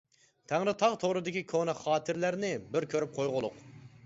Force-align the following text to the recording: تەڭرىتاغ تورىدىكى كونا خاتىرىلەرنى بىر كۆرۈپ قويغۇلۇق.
تەڭرىتاغ 0.51 0.95
تورىدىكى 1.03 1.43
كونا 1.53 1.75
خاتىرىلەرنى 1.83 2.53
بىر 2.73 2.89
كۆرۈپ 2.97 3.15
قويغۇلۇق. 3.21 3.63